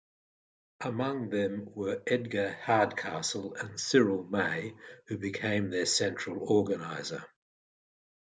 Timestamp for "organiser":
6.39-7.23